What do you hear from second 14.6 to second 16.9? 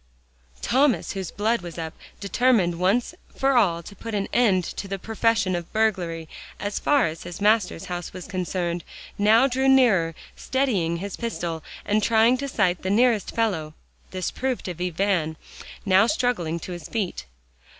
to be Van, now struggling to his